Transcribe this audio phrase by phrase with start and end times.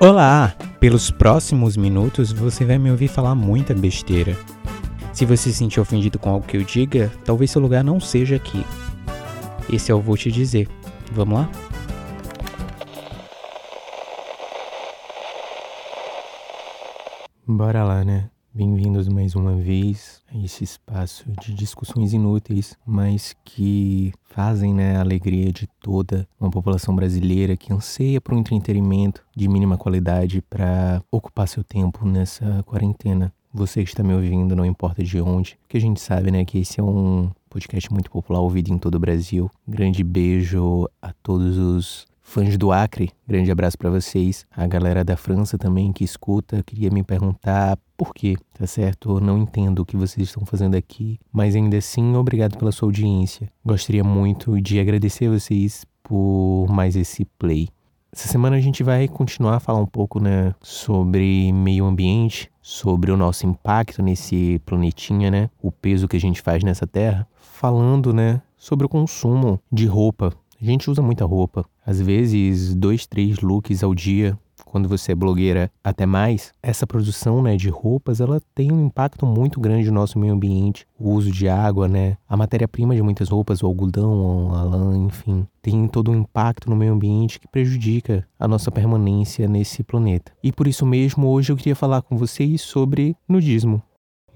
[0.00, 0.54] Olá!
[0.78, 4.38] Pelos próximos minutos você vai me ouvir falar muita besteira.
[5.12, 8.36] Se você se sentir ofendido com algo que eu diga, talvez seu lugar não seja
[8.36, 8.64] aqui.
[9.68, 10.68] Esse eu vou te dizer.
[11.10, 11.50] Vamos lá?
[17.44, 18.30] Bora lá, né?
[18.58, 25.00] Bem-vindos mais uma vez a esse espaço de discussões inúteis, mas que fazem né, a
[25.00, 31.00] alegria de toda uma população brasileira que anseia por um entretenimento de mínima qualidade para
[31.08, 33.32] ocupar seu tempo nessa quarentena.
[33.54, 36.80] Você está me ouvindo, não importa de onde, porque a gente sabe né, que esse
[36.80, 39.48] é um podcast muito popular ouvido em todo o Brasil.
[39.68, 44.46] Grande beijo a todos os Fãs do Acre, grande abraço para vocês.
[44.54, 49.16] A galera da França também que escuta, queria me perguntar por quê, tá certo?
[49.16, 52.88] Eu não entendo o que vocês estão fazendo aqui, mas ainda assim, obrigado pela sua
[52.88, 53.50] audiência.
[53.64, 57.70] Gostaria muito de agradecer a vocês por mais esse play.
[58.12, 63.10] Essa semana a gente vai continuar a falar um pouco né, sobre meio ambiente, sobre
[63.10, 65.48] o nosso impacto nesse planetinha, né?
[65.62, 67.26] O peso que a gente faz nessa terra.
[67.38, 70.34] Falando, né, sobre o consumo de roupa.
[70.60, 75.14] A gente usa muita roupa, às vezes dois, três looks ao dia, quando você é
[75.14, 79.94] blogueira até mais, essa produção né, de roupas ela tem um impacto muito grande no
[79.94, 80.86] nosso meio ambiente.
[80.98, 82.16] O uso de água, né?
[82.28, 86.76] A matéria-prima de muitas roupas, o algodão, a lã, enfim, tem todo um impacto no
[86.76, 90.32] meio ambiente que prejudica a nossa permanência nesse planeta.
[90.42, 93.82] E por isso mesmo, hoje eu queria falar com vocês sobre nudismo.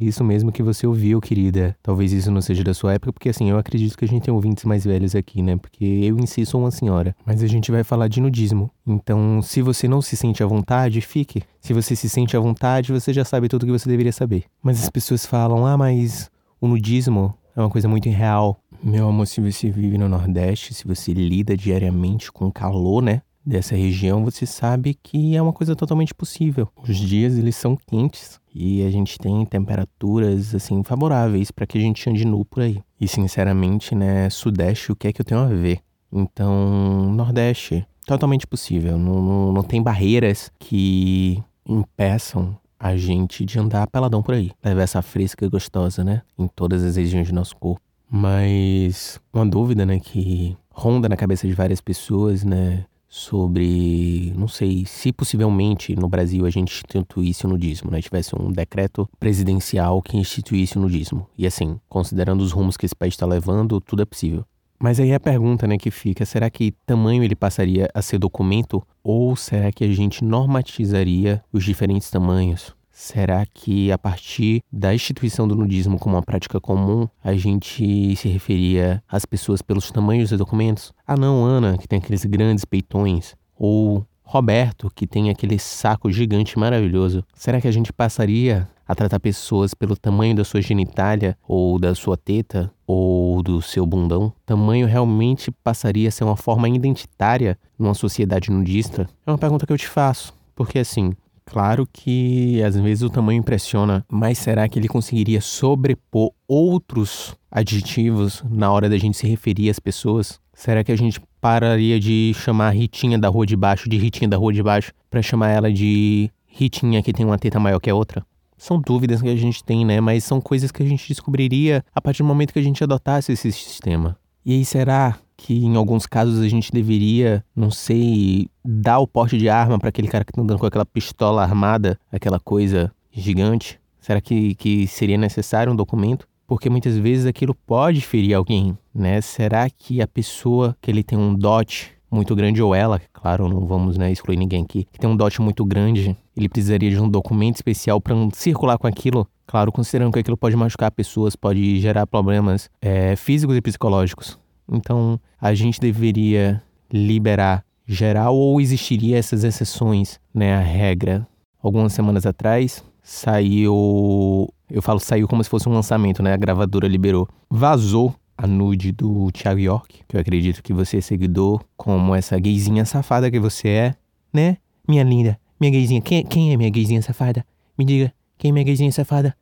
[0.03, 1.77] Isso mesmo que você ouviu, querida.
[1.83, 4.34] Talvez isso não seja da sua época, porque assim, eu acredito que a gente tem
[4.34, 5.56] ouvintes mais velhos aqui, né?
[5.56, 7.14] Porque eu em si sou uma senhora.
[7.25, 8.70] Mas a gente vai falar de nudismo.
[8.86, 11.42] Então, se você não se sente à vontade, fique.
[11.61, 14.44] Se você se sente à vontade, você já sabe tudo o que você deveria saber.
[14.62, 18.59] Mas as pessoas falam, ah, mas o nudismo é uma coisa muito irreal.
[18.83, 23.22] Meu amor, se você vive no Nordeste, se você lida diariamente com calor, né?
[23.44, 26.68] Dessa região, você sabe que é uma coisa totalmente possível.
[26.76, 31.80] Os dias eles são quentes e a gente tem temperaturas assim favoráveis para que a
[31.80, 32.80] gente ande nu por aí.
[33.00, 35.81] E sinceramente, né, sudeste, o que é que eu tenho a ver?
[36.12, 38.98] Então, nordeste, totalmente possível.
[38.98, 44.50] Não, não, não tem barreiras que impeçam a gente de andar peladão por aí.
[44.62, 46.22] Levar essa fresca gostosa, né?
[46.38, 47.81] Em todas as regiões do nosso corpo.
[48.10, 52.84] Mas uma dúvida, né, que ronda na cabeça de várias pessoas, né?
[53.15, 58.00] Sobre, não sei, se possivelmente no Brasil a gente instituísse o nudismo, né?
[58.00, 61.28] Tivesse um decreto presidencial que instituísse o nudismo.
[61.37, 64.47] E assim, considerando os rumos que esse país está levando, tudo é possível.
[64.81, 68.83] Mas aí a pergunta, né, que fica, será que tamanho ele passaria a ser documento
[69.05, 72.75] ou será que a gente normatizaria os diferentes tamanhos?
[73.02, 78.28] Será que a partir da instituição do nudismo como uma prática comum, a gente se
[78.28, 80.92] referia às pessoas pelos tamanhos dos documentos?
[81.04, 83.34] Ah, não, Ana, que tem aqueles grandes peitões.
[83.56, 87.24] Ou Roberto, que tem aquele saco gigante maravilhoso.
[87.34, 91.96] Será que a gente passaria a tratar pessoas pelo tamanho da sua genitália, ou da
[91.96, 94.32] sua teta, ou do seu bundão?
[94.46, 99.08] Tamanho realmente passaria a ser uma forma identitária numa sociedade nudista?
[99.26, 100.32] É uma pergunta que eu te faço.
[100.54, 101.14] Porque assim,
[101.44, 108.42] Claro que às vezes o tamanho impressiona, mas será que ele conseguiria sobrepor outros adjetivos
[108.48, 110.41] na hora da gente se referir às pessoas?
[110.54, 114.28] Será que a gente pararia de chamar a Ritinha da rua de baixo de Ritinha
[114.28, 117.91] da rua de baixo para chamar ela de Ritinha que tem uma teta maior que
[117.91, 118.25] a outra?
[118.56, 120.00] São dúvidas que a gente tem, né?
[120.00, 123.32] Mas são coisas que a gente descobriria a partir do momento que a gente adotasse
[123.32, 124.16] esse sistema.
[124.44, 129.38] E aí, será que em alguns casos a gente deveria, não sei, dar o porte
[129.38, 133.81] de arma para aquele cara que tá andando com aquela pistola armada, aquela coisa gigante?
[134.00, 136.26] Será que, que seria necessário um documento?
[136.47, 139.20] Porque muitas vezes aquilo pode ferir alguém, né?
[139.20, 143.64] Será que a pessoa que ele tem um dote muito grande, ou ela, claro, não
[143.64, 147.08] vamos né, excluir ninguém aqui, que tem um dote muito grande, ele precisaria de um
[147.08, 149.26] documento especial para circular com aquilo?
[149.52, 154.38] Claro, considerando que aquilo pode machucar pessoas, pode gerar problemas é, físicos e psicológicos.
[154.66, 161.28] Então, a gente deveria liberar geral ou existiria essas exceções, né, a regra?
[161.62, 166.32] Algumas semanas atrás saiu, eu falo saiu como se fosse um lançamento, né?
[166.32, 167.28] A gravadora liberou.
[167.50, 172.38] Vazou a nude do Thiago York, que eu acredito que você é seguidor, como essa
[172.40, 173.94] gayzinha safada que você é,
[174.32, 174.56] né?
[174.88, 176.00] Minha linda, minha gayzinha.
[176.00, 177.44] Quem, quem é minha gayzinha safada?
[177.78, 179.37] Me diga, quem é minha gayzinha safada?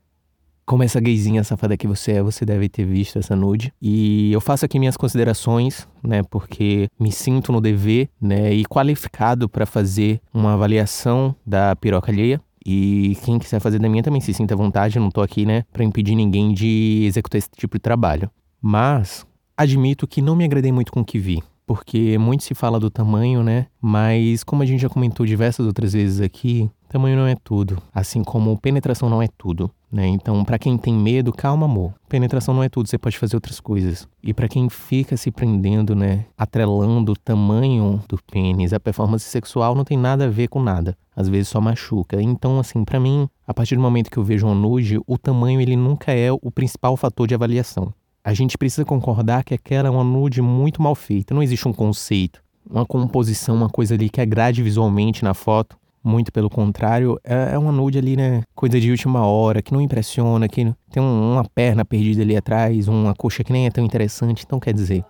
[0.70, 3.72] Como essa gayzinha safada que você é, você deve ter visto essa nude.
[3.82, 9.48] E eu faço aqui minhas considerações, né, porque me sinto no dever, né, e qualificado
[9.48, 12.40] para fazer uma avaliação da piroca alheia.
[12.64, 15.64] E quem quiser fazer da minha também se sinta à vontade, não tô aqui, né,
[15.72, 18.30] para impedir ninguém de executar esse tipo de trabalho.
[18.62, 19.26] Mas
[19.56, 21.42] admito que não me agradei muito com o que vi.
[21.66, 23.66] porque muito se fala do tamanho, né?
[23.80, 28.24] Mas como a gente já comentou diversas outras vezes aqui, tamanho não é tudo, assim
[28.24, 29.70] como penetração não é tudo.
[29.92, 30.06] Né?
[30.06, 31.92] Então, para quem tem medo, calma, amor.
[32.08, 34.06] Penetração não é tudo, você pode fazer outras coisas.
[34.22, 39.74] E para quem fica se prendendo, né, atrelando o tamanho do pênis, a performance sexual
[39.74, 40.96] não tem nada a ver com nada.
[41.16, 42.22] Às vezes só machuca.
[42.22, 45.60] Então, assim, para mim, a partir do momento que eu vejo um nude, o tamanho
[45.60, 47.92] ele nunca é o principal fator de avaliação.
[48.22, 51.34] A gente precisa concordar que aquela é uma nude muito mal feita.
[51.34, 55.79] Não existe um conceito, uma composição, uma coisa ali que agrade visualmente na foto.
[56.02, 58.42] Muito pelo contrário, é, é uma nude ali, né?
[58.54, 63.14] Coisa de última hora, que não impressiona, que tem uma perna perdida ali atrás, uma
[63.14, 64.44] coxa que nem é tão interessante.
[64.46, 65.04] Então, quer dizer,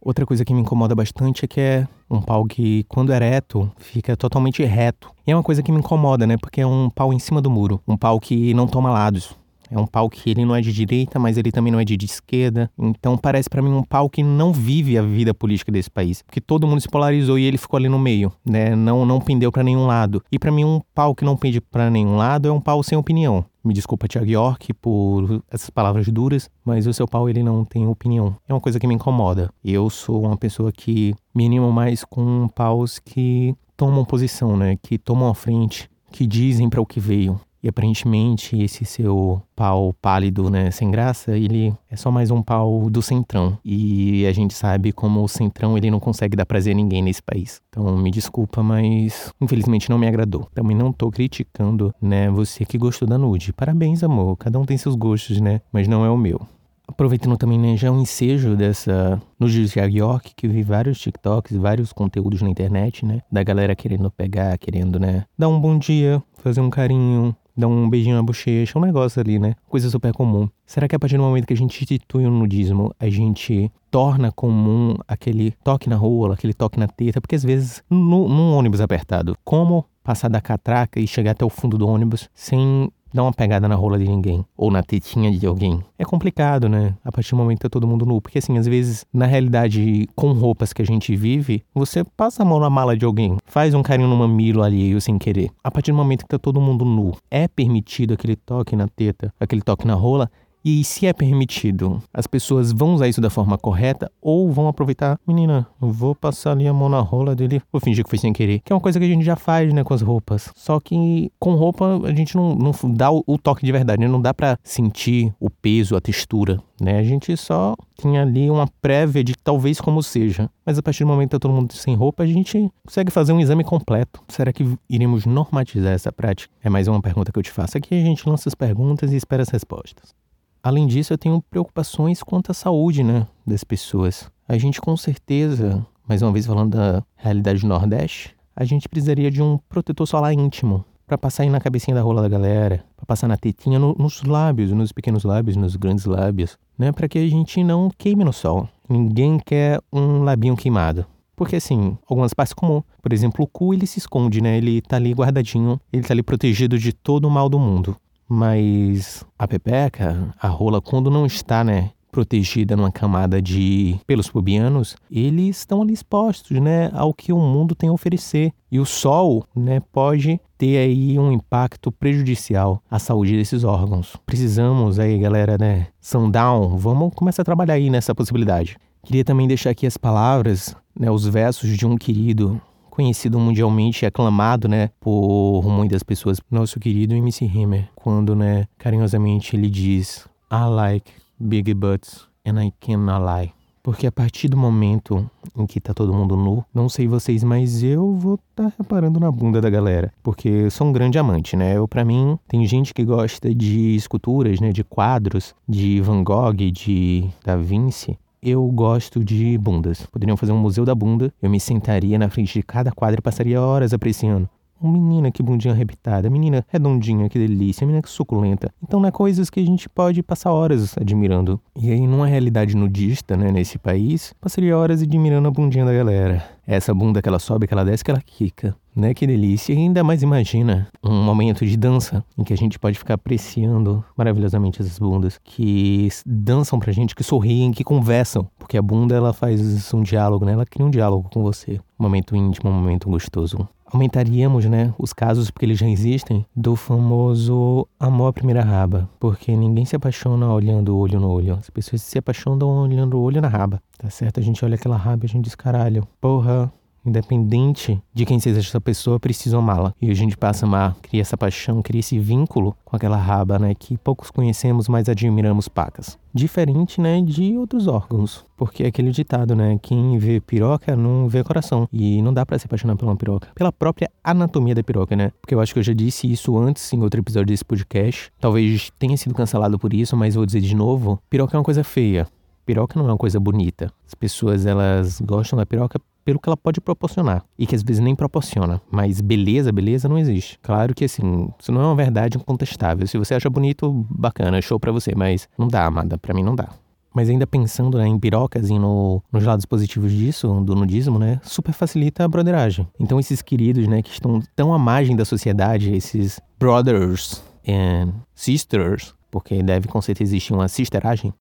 [0.00, 3.70] outra coisa que me incomoda bastante é que é um pau que, quando é ereto,
[3.76, 5.10] fica totalmente reto.
[5.26, 6.36] E é uma coisa que me incomoda, né?
[6.36, 9.36] Porque é um pau em cima do muro, um pau que não toma lados.
[9.70, 11.96] É um pau que ele não é de direita, mas ele também não é de
[12.04, 12.70] esquerda.
[12.78, 16.40] Então parece para mim um pau que não vive a vida política desse país, porque
[16.40, 18.74] todo mundo se polarizou e ele ficou ali no meio, né?
[18.76, 20.22] Não não pendeu para nenhum lado.
[20.30, 22.96] E para mim um pau que não pende para nenhum lado é um pau sem
[22.96, 23.44] opinião.
[23.64, 27.84] Me desculpa, Thiago York, por essas palavras duras, mas o seu pau ele não tem
[27.88, 28.36] opinião.
[28.48, 29.50] É uma coisa que me incomoda.
[29.64, 34.76] Eu sou uma pessoa que me animo mais com paus que tomam posição, né?
[34.80, 37.40] Que tomam a frente, que dizem para o que veio.
[37.62, 42.88] E aparentemente esse seu pau pálido, né, sem graça, ele é só mais um pau
[42.90, 43.58] do centrão.
[43.64, 47.22] E a gente sabe como o centrão ele não consegue dar prazer a ninguém nesse
[47.22, 47.60] país.
[47.68, 50.48] Então me desculpa, mas infelizmente não me agradou.
[50.54, 53.52] Também não tô criticando, né, você que gostou da nude.
[53.52, 54.36] Parabéns, amor.
[54.36, 55.60] Cada um tem seus gostos, né?
[55.72, 56.40] Mas não é o meu.
[56.88, 61.56] Aproveitando também, né, já um ensejo dessa no Judiciário York, que eu vi vários TikToks,
[61.56, 66.22] vários conteúdos na internet, né, da galera querendo pegar, querendo, né, dar um bom dia,
[66.34, 69.54] fazer um carinho, dá um beijinho na bochecha, um negócio ali, né?
[69.68, 70.48] Coisa super comum.
[70.66, 74.30] Será que a partir do momento que a gente institui o nudismo, a gente torna
[74.30, 77.20] comum aquele toque na rola, aquele toque na teta?
[77.20, 81.50] Porque às vezes, no, num ônibus apertado, como passar da catraca e chegar até o
[81.50, 85.46] fundo do ônibus sem dar uma pegada na rola de ninguém ou na tetinha de
[85.46, 85.82] alguém.
[85.98, 86.94] É complicado, né?
[87.04, 88.20] A partir do momento que tá todo mundo nu.
[88.20, 92.46] Porque, assim, às vezes, na realidade, com roupas que a gente vive, você passa a
[92.46, 95.50] mão na mala de alguém, faz um carinho no mamilo alheio sem querer.
[95.64, 99.32] A partir do momento que tá todo mundo nu, é permitido aquele toque na teta,
[99.40, 100.30] aquele toque na rola,
[100.68, 105.16] e se é permitido, as pessoas vão usar isso da forma correta ou vão aproveitar,
[105.24, 108.58] menina, vou passar ali a mão na rola dele, vou fingir que foi sem querer.
[108.64, 110.50] Que é uma coisa que a gente já faz, né, com as roupas.
[110.56, 114.08] Só que com roupa a gente não, não dá o, o toque de verdade, né?
[114.08, 116.98] Não dá para sentir o peso, a textura, né?
[116.98, 120.50] A gente só tinha ali uma prévia de talvez como seja.
[120.64, 123.32] Mas a partir do momento que tá todo mundo sem roupa, a gente consegue fazer
[123.32, 124.20] um exame completo.
[124.26, 126.52] Será que iremos normatizar essa prática?
[126.60, 127.78] É mais uma pergunta que eu te faço.
[127.78, 130.25] Aqui a gente lança as perguntas e espera as respostas.
[130.66, 134.28] Além disso, eu tenho preocupações quanto à saúde, né, das pessoas.
[134.48, 139.30] A gente com certeza, mais uma vez falando da realidade do Nordeste, a gente precisaria
[139.30, 143.06] de um protetor solar íntimo para passar aí na cabecinha da rola da galera, para
[143.06, 147.20] passar na tetinha, no, nos lábios, nos pequenos lábios, nos grandes lábios, né, para que
[147.20, 148.68] a gente não queime no sol.
[148.88, 151.06] Ninguém quer um labinho queimado.
[151.36, 154.56] Porque assim, algumas partes comuns, por exemplo, o cu ele se esconde, né?
[154.56, 157.96] Ele tá ali guardadinho, ele tá ali protegido de todo o mal do mundo.
[158.28, 164.96] Mas a pepeca, a rola, quando não está, né, protegida numa camada de pelos pubianos,
[165.10, 168.52] eles estão ali expostos, né, ao que o mundo tem a oferecer.
[168.72, 174.16] E o sol, né, pode ter aí um impacto prejudicial à saúde desses órgãos.
[174.24, 178.78] Precisamos aí, galera, né, sundown, vamos começar a trabalhar aí nessa possibilidade.
[179.04, 182.58] Queria também deixar aqui as palavras, né, os versos de um querido
[182.96, 189.68] conhecido mundialmente, aclamado, né, por muitas pessoas, nosso querido MC Hammer, quando, né, carinhosamente ele
[189.68, 193.52] diz I like big butts and I cannot lie.
[193.82, 197.84] Porque a partir do momento em que tá todo mundo nu, não sei vocês, mas
[197.84, 200.12] eu vou estar tá reparando na bunda da galera.
[200.24, 201.76] Porque eu sou um grande amante, né?
[201.76, 204.72] Eu, para mim, tem gente que gosta de esculturas, né?
[204.72, 210.06] De quadros, de Van Gogh, de Da Vinci eu gosto de bundas.
[210.06, 211.34] Poderiam fazer um museu da bunda.
[211.42, 214.48] Eu me sentaria na frente de cada quadro e passaria horas apreciando.
[214.80, 216.30] Menina, que bundinha arrebitada.
[216.30, 217.84] Menina redondinha, que delícia.
[217.84, 218.72] Menina, que suculenta.
[218.80, 221.60] Então, né, coisas que a gente pode passar horas admirando.
[221.74, 226.55] E aí, numa realidade nudista, né, nesse país, passaria horas admirando a bundinha da galera.
[226.66, 229.12] Essa bunda que ela sobe, que ela desce, que ela quica né?
[229.12, 229.74] Que delícia.
[229.74, 234.02] E ainda mais imagina um momento de dança em que a gente pode ficar apreciando
[234.16, 238.48] maravilhosamente essas bundas que dançam pra gente, que sorriem, que conversam.
[238.58, 240.52] Porque a bunda, ela faz um diálogo, né?
[240.52, 241.78] Ela cria um diálogo com você.
[242.00, 243.68] Um momento íntimo, um momento gostoso.
[243.92, 249.08] Aumentaríamos, né, os casos, porque eles já existem, do famoso amor à primeira raba.
[249.18, 251.54] Porque ninguém se apaixona olhando olho no olho.
[251.54, 253.80] As pessoas se apaixonam olhando olho na raba.
[253.98, 254.40] Tá certo?
[254.40, 256.72] A gente olha aquela raba e a gente diz, caralho, porra,
[257.08, 259.94] independente de quem seja essa pessoa, precisa amá-la.
[260.00, 263.58] E a gente passa a amar, cria essa paixão, cria esse vínculo com aquela raba,
[263.58, 266.18] né, que poucos conhecemos, mas admiramos pacas.
[266.32, 271.42] Diferente, né, de outros órgãos, porque é aquele ditado, né, quem vê piroca não vê
[271.42, 271.88] coração.
[271.92, 275.32] E não dá para se apaixonar por uma piroca, pela própria anatomia da piroca, né?
[275.40, 278.30] Porque eu acho que eu já disse isso antes em outro episódio desse podcast.
[278.40, 281.84] Talvez tenha sido cancelado por isso, mas vou dizer de novo, piroca é uma coisa
[281.84, 282.26] feia.
[282.66, 283.92] Piroca não é uma coisa bonita.
[284.04, 287.44] As pessoas elas gostam da piroca pelo que ela pode proporcionar.
[287.56, 288.82] E que às vezes nem proporciona.
[288.90, 290.58] Mas beleza, beleza não existe.
[290.60, 293.06] Claro que assim, isso não é uma verdade incontestável.
[293.06, 295.12] Se você acha bonito, bacana, show pra você.
[295.14, 296.18] Mas não dá, amada.
[296.18, 296.68] Pra mim não dá.
[297.14, 301.40] Mas ainda pensando né, em pirocas e no, nos lados positivos disso, do nudismo, né?
[301.44, 302.88] Super facilita a broderagem.
[302.98, 309.14] Então esses queridos, né, que estão tão à margem da sociedade, esses brothers and sisters,
[309.30, 311.32] porque deve com certeza existir uma sisteragem,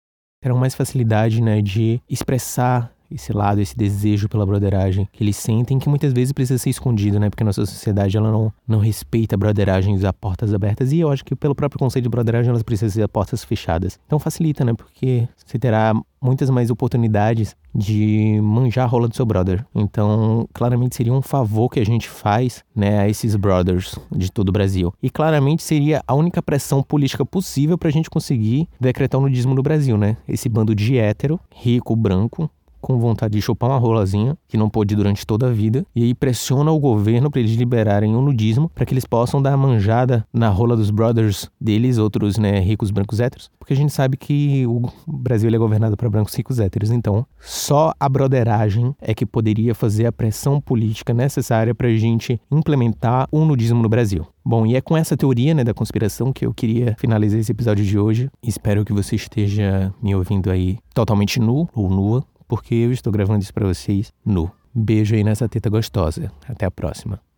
[0.41, 5.79] terão mais facilidade, né, de expressar esse lado, esse desejo pela broderagem que eles sentem,
[5.79, 7.29] que muitas vezes precisa ser escondido, né?
[7.29, 11.23] Porque a nossa sociedade ela não, não respeita broderagem a portas abertas e eu acho
[11.23, 13.99] que pelo próprio conceito de broderagem elas precisam ser a portas fechadas.
[14.05, 14.73] Então facilita, né?
[14.73, 15.93] Porque você terá
[16.25, 19.63] muitas mais oportunidades de manjar a rola do seu brother.
[19.75, 24.49] Então, claramente seria um favor que a gente faz, né, a esses brothers de todo
[24.49, 24.93] o Brasil.
[25.03, 29.53] E claramente seria a única pressão política possível para a gente conseguir decretar o nudismo
[29.53, 30.17] no Brasil, né?
[30.27, 32.49] Esse bando de hétero, rico, branco,
[32.85, 36.13] com vontade de chupar uma rolazinha, que não pôde durante toda a vida, e aí
[36.13, 40.49] pressiona o governo para eles liberarem o nudismo, para que eles possam dar manjada na
[40.49, 44.83] rola dos brothers deles, outros né, ricos brancos héteros, porque a gente sabe que o
[45.07, 50.05] Brasil é governado para brancos ricos héteros, então só a broderagem é que poderia fazer
[50.05, 54.27] a pressão política necessária para a gente implementar o nudismo no Brasil.
[54.45, 57.83] Bom, e é com essa teoria né, da conspiração que eu queria finalizar esse episódio
[57.83, 58.29] de hoje.
[58.43, 63.43] Espero que você esteja me ouvindo aí totalmente nu ou nua, porque eu estou gravando
[63.43, 64.51] isso para vocês nu.
[64.73, 66.31] Beijo aí nessa teta gostosa.
[66.47, 67.25] Até a próxima.